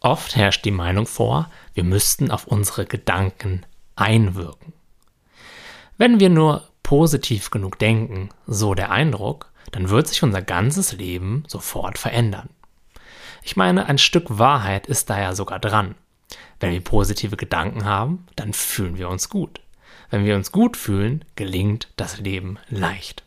[0.00, 3.66] Oft herrscht die Meinung vor, wir müssten auf unsere Gedanken
[3.96, 4.72] einwirken.
[5.98, 11.44] Wenn wir nur positiv genug denken, so der Eindruck, dann wird sich unser ganzes Leben
[11.46, 12.48] sofort verändern.
[13.42, 15.94] Ich meine, ein Stück Wahrheit ist da ja sogar dran.
[16.60, 19.60] Wenn wir positive Gedanken haben, dann fühlen wir uns gut.
[20.08, 23.22] Wenn wir uns gut fühlen, gelingt das Leben leicht.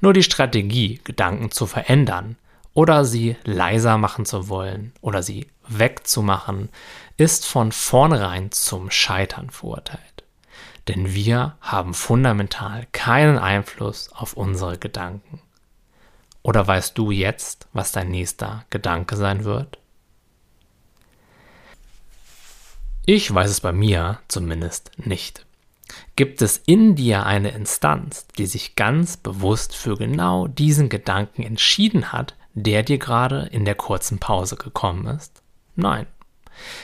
[0.00, 2.36] Nur die Strategie, Gedanken zu verändern
[2.78, 6.68] oder sie leiser machen zu wollen oder sie wegzumachen,
[7.16, 10.22] ist von vornherein zum Scheitern verurteilt.
[10.86, 15.40] Denn wir haben fundamental keinen Einfluss auf unsere Gedanken.
[16.44, 19.80] Oder weißt du jetzt, was dein nächster Gedanke sein wird?
[23.06, 25.44] Ich weiß es bei mir zumindest nicht.
[26.14, 32.12] Gibt es in dir eine Instanz, die sich ganz bewusst für genau diesen Gedanken entschieden
[32.12, 35.42] hat, der dir gerade in der kurzen Pause gekommen ist?
[35.76, 36.06] Nein.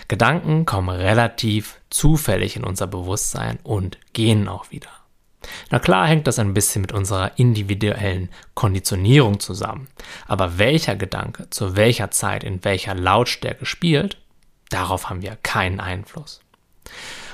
[0.08, 4.88] Gedanken kommen relativ zufällig in unser Bewusstsein und gehen auch wieder.
[5.70, 9.88] Na klar hängt das ein bisschen mit unserer individuellen Konditionierung zusammen,
[10.26, 14.18] aber welcher Gedanke zu welcher Zeit in welcher Lautstärke spielt,
[14.70, 16.40] darauf haben wir keinen Einfluss.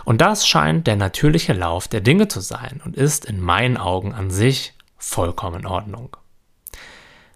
[0.05, 4.13] Und das scheint der natürliche Lauf der Dinge zu sein und ist in meinen Augen
[4.13, 6.17] an sich vollkommen in Ordnung.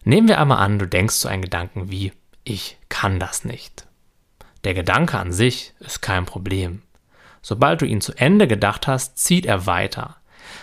[0.04, 2.12] Nehmen wir einmal an, du denkst zu einem Gedanken wie
[2.44, 3.86] ich kann das nicht.
[4.64, 6.82] Der Gedanke an sich ist kein Problem.
[7.40, 10.16] Sobald du ihn zu Ende gedacht hast, zieht er weiter.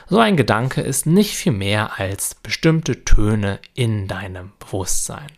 [0.08, 5.32] So ein Gedanke ist nicht viel mehr als bestimmte Töne in deinem Bewusstsein.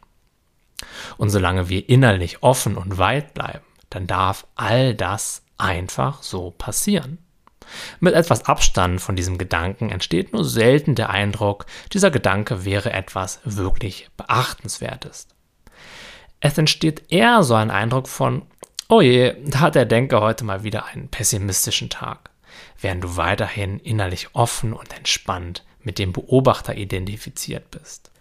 [1.17, 7.19] Und solange wir innerlich offen und weit bleiben, dann darf all das einfach so passieren.
[7.99, 13.39] Mit etwas Abstand von diesem Gedanken entsteht nur selten der Eindruck, dieser Gedanke wäre etwas
[13.43, 15.27] wirklich Beachtenswertes.
[16.39, 18.43] Es entsteht eher so ein Eindruck von,
[18.89, 22.31] oh je, da hat der Denker heute mal wieder einen pessimistischen Tag,
[22.81, 28.11] während du weiterhin innerlich offen und entspannt mit dem Beobachter identifiziert bist.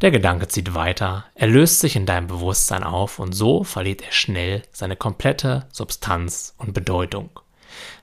[0.00, 4.10] Der Gedanke zieht weiter, er löst sich in deinem Bewusstsein auf und so verliert er
[4.10, 7.30] schnell seine komplette Substanz und Bedeutung,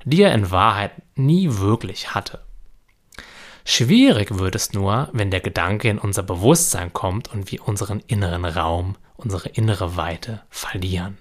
[0.03, 2.39] die er in Wahrheit nie wirklich hatte.
[3.65, 8.45] Schwierig wird es nur, wenn der Gedanke in unser Bewusstsein kommt und wir unseren inneren
[8.45, 11.17] Raum, unsere innere Weite verlieren.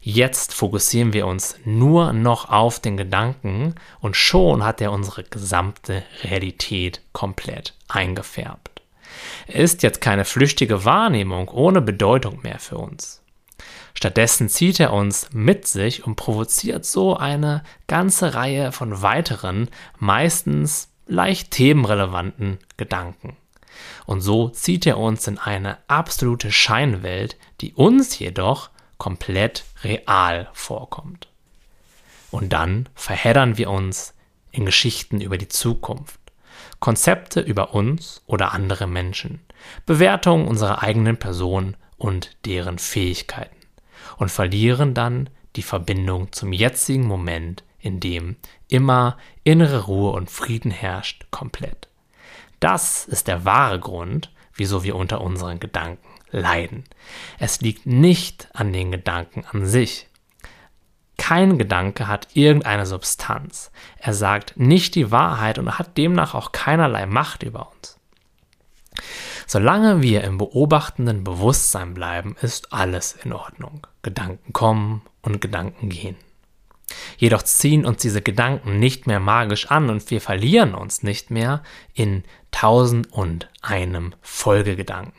[0.00, 6.04] Jetzt fokussieren wir uns nur noch auf den Gedanken und schon hat er unsere gesamte
[6.22, 8.82] Realität komplett eingefärbt.
[9.46, 13.23] Er ist jetzt keine flüchtige Wahrnehmung ohne Bedeutung mehr für uns.
[14.04, 20.90] Stattdessen zieht er uns mit sich und provoziert so eine ganze Reihe von weiteren, meistens
[21.06, 23.38] leicht themenrelevanten Gedanken.
[24.04, 31.28] Und so zieht er uns in eine absolute Scheinwelt, die uns jedoch komplett real vorkommt.
[32.30, 34.12] Und dann verheddern wir uns
[34.52, 36.20] in Geschichten über die Zukunft,
[36.78, 39.40] Konzepte über uns oder andere Menschen,
[39.86, 43.63] Bewertungen unserer eigenen Person und deren Fähigkeiten
[44.16, 48.36] und verlieren dann die Verbindung zum jetzigen Moment, in dem
[48.68, 51.88] immer innere Ruhe und Frieden herrscht, komplett.
[52.60, 56.84] Das ist der wahre Grund, wieso wir unter unseren Gedanken leiden.
[57.38, 60.08] Es liegt nicht an den Gedanken an sich,
[61.16, 63.70] kein Gedanke hat irgendeine Substanz.
[63.98, 67.98] Er sagt nicht die Wahrheit und hat demnach auch keinerlei Macht über uns.
[69.46, 73.86] Solange wir im beobachtenden Bewusstsein bleiben, ist alles in Ordnung.
[74.02, 76.16] Gedanken kommen und Gedanken gehen.
[77.16, 81.62] Jedoch ziehen uns diese Gedanken nicht mehr magisch an und wir verlieren uns nicht mehr
[81.94, 85.14] in tausend und einem Folgegedanken.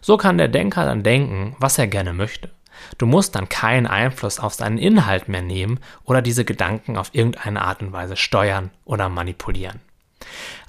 [0.00, 2.50] So kann der Denker dann denken, was er gerne möchte.
[2.98, 7.62] Du musst dann keinen Einfluss auf seinen Inhalt mehr nehmen oder diese Gedanken auf irgendeine
[7.62, 9.80] Art und Weise steuern oder manipulieren.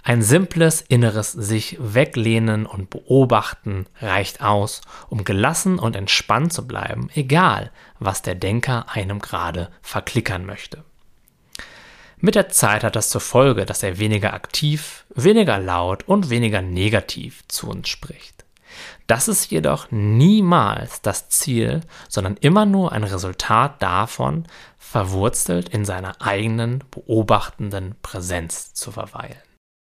[0.06, 7.09] Ein simples inneres sich weglehnen und beobachten reicht aus, um gelassen und entspannt zu bleiben,
[7.16, 10.83] egal was der Denker einem gerade verklickern möchte.
[12.18, 16.62] Mit der Zeit hat das zur Folge, dass er weniger aktiv, weniger laut und weniger
[16.62, 18.44] negativ zu uns spricht.
[19.07, 21.80] Das ist jedoch niemals das Ziel,
[22.10, 24.48] sondern immer nur ein Resultat davon,
[24.78, 29.53] verwurzelt in seiner eigenen beobachtenden Präsenz zu verweilen.